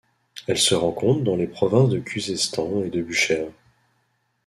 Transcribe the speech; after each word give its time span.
Elle 0.47 0.57
se 0.57 0.73
rencontre 0.73 1.21
dans 1.21 1.35
les 1.35 1.45
provinces 1.45 1.89
de 1.89 1.99
Khuzestan 1.99 2.81
et 2.83 2.89
de 2.89 3.03
Bushehr. 3.03 3.51